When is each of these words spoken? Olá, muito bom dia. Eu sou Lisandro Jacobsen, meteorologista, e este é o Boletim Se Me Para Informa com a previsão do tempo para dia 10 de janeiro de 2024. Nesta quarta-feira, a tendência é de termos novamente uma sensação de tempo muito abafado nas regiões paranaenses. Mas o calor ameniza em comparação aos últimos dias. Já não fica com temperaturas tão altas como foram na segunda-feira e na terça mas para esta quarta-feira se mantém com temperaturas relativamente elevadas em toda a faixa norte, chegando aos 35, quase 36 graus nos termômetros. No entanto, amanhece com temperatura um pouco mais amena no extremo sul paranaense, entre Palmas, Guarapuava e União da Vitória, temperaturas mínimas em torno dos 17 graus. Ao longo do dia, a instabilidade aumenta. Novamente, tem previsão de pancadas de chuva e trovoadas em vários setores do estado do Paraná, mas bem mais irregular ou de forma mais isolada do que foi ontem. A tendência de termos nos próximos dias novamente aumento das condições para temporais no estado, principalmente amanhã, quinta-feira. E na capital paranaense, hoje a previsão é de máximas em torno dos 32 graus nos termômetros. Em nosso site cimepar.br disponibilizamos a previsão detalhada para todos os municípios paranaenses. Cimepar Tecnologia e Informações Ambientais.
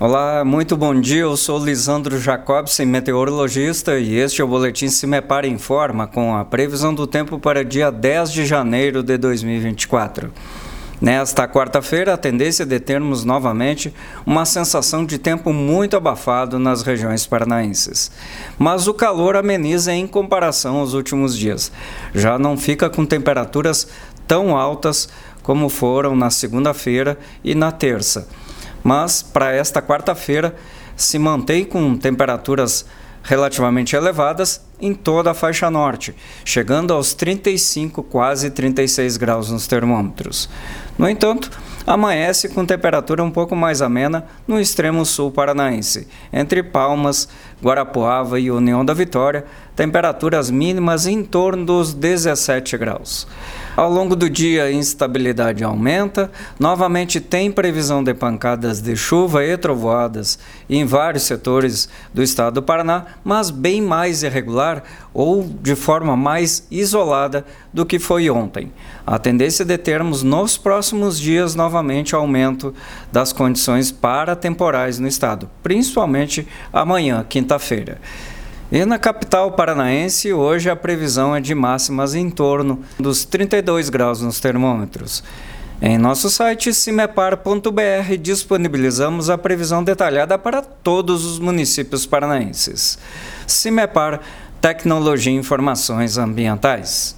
Olá, 0.00 0.44
muito 0.44 0.76
bom 0.76 1.00
dia. 1.00 1.20
Eu 1.20 1.36
sou 1.36 1.64
Lisandro 1.64 2.18
Jacobsen, 2.18 2.84
meteorologista, 2.84 3.96
e 3.96 4.16
este 4.16 4.42
é 4.42 4.44
o 4.44 4.48
Boletim 4.48 4.88
Se 4.88 5.06
Me 5.06 5.22
Para 5.22 5.46
Informa 5.46 6.08
com 6.08 6.34
a 6.34 6.44
previsão 6.44 6.92
do 6.92 7.06
tempo 7.06 7.38
para 7.38 7.64
dia 7.64 7.92
10 7.92 8.32
de 8.32 8.44
janeiro 8.44 9.04
de 9.04 9.16
2024. 9.16 10.32
Nesta 11.00 11.46
quarta-feira, 11.46 12.12
a 12.12 12.16
tendência 12.16 12.64
é 12.64 12.66
de 12.66 12.80
termos 12.80 13.24
novamente 13.24 13.94
uma 14.26 14.44
sensação 14.44 15.06
de 15.06 15.16
tempo 15.16 15.52
muito 15.52 15.96
abafado 15.96 16.58
nas 16.58 16.82
regiões 16.82 17.24
paranaenses. 17.24 18.10
Mas 18.58 18.88
o 18.88 18.94
calor 18.94 19.36
ameniza 19.36 19.92
em 19.92 20.08
comparação 20.08 20.78
aos 20.78 20.92
últimos 20.92 21.38
dias. 21.38 21.70
Já 22.12 22.36
não 22.36 22.58
fica 22.58 22.90
com 22.90 23.06
temperaturas 23.06 23.86
tão 24.26 24.56
altas 24.56 25.08
como 25.40 25.68
foram 25.68 26.16
na 26.16 26.30
segunda-feira 26.30 27.16
e 27.44 27.54
na 27.54 27.70
terça 27.70 28.26
mas 28.84 29.22
para 29.22 29.50
esta 29.50 29.82
quarta-feira 29.82 30.54
se 30.94 31.18
mantém 31.18 31.64
com 31.64 31.96
temperaturas 31.96 32.84
relativamente 33.24 33.96
elevadas 33.96 34.60
em 34.78 34.92
toda 34.92 35.30
a 35.30 35.34
faixa 35.34 35.70
norte, 35.70 36.14
chegando 36.44 36.92
aos 36.92 37.14
35, 37.14 38.02
quase 38.02 38.50
36 38.50 39.16
graus 39.16 39.50
nos 39.50 39.66
termômetros. 39.66 40.48
No 40.98 41.08
entanto, 41.08 41.50
amanhece 41.86 42.50
com 42.50 42.66
temperatura 42.66 43.24
um 43.24 43.30
pouco 43.30 43.56
mais 43.56 43.80
amena 43.80 44.26
no 44.46 44.60
extremo 44.60 45.06
sul 45.06 45.32
paranaense, 45.32 46.06
entre 46.30 46.62
Palmas, 46.62 47.26
Guarapuava 47.62 48.38
e 48.38 48.50
União 48.50 48.84
da 48.84 48.92
Vitória, 48.92 49.46
temperaturas 49.74 50.50
mínimas 50.50 51.06
em 51.06 51.24
torno 51.24 51.64
dos 51.64 51.94
17 51.94 52.76
graus. 52.76 53.26
Ao 53.76 53.90
longo 53.90 54.14
do 54.14 54.30
dia, 54.30 54.64
a 54.64 54.72
instabilidade 54.72 55.64
aumenta. 55.64 56.30
Novamente, 56.60 57.20
tem 57.20 57.50
previsão 57.50 58.04
de 58.04 58.14
pancadas 58.14 58.80
de 58.80 58.94
chuva 58.94 59.44
e 59.44 59.56
trovoadas 59.56 60.38
em 60.70 60.84
vários 60.84 61.24
setores 61.24 61.88
do 62.12 62.22
estado 62.22 62.54
do 62.54 62.62
Paraná, 62.62 63.06
mas 63.24 63.50
bem 63.50 63.82
mais 63.82 64.22
irregular 64.22 64.84
ou 65.12 65.42
de 65.42 65.74
forma 65.74 66.16
mais 66.16 66.68
isolada 66.70 67.44
do 67.72 67.84
que 67.84 67.98
foi 67.98 68.30
ontem. 68.30 68.72
A 69.04 69.18
tendência 69.18 69.64
de 69.64 69.76
termos 69.76 70.22
nos 70.22 70.56
próximos 70.56 71.18
dias 71.18 71.56
novamente 71.56 72.14
aumento 72.14 72.72
das 73.10 73.32
condições 73.32 73.90
para 73.90 74.36
temporais 74.36 75.00
no 75.00 75.08
estado, 75.08 75.50
principalmente 75.64 76.46
amanhã, 76.72 77.26
quinta-feira. 77.28 78.00
E 78.74 78.84
na 78.84 78.98
capital 78.98 79.52
paranaense, 79.52 80.32
hoje 80.32 80.68
a 80.68 80.74
previsão 80.74 81.36
é 81.36 81.40
de 81.40 81.54
máximas 81.54 82.12
em 82.12 82.28
torno 82.28 82.82
dos 82.98 83.24
32 83.24 83.88
graus 83.88 84.20
nos 84.20 84.40
termômetros. 84.40 85.22
Em 85.80 85.96
nosso 85.96 86.28
site 86.28 86.74
cimepar.br 86.74 88.16
disponibilizamos 88.20 89.30
a 89.30 89.38
previsão 89.38 89.84
detalhada 89.84 90.36
para 90.36 90.60
todos 90.60 91.24
os 91.24 91.38
municípios 91.38 92.04
paranaenses. 92.04 92.98
Cimepar 93.46 94.20
Tecnologia 94.60 95.32
e 95.32 95.36
Informações 95.36 96.18
Ambientais. 96.18 97.16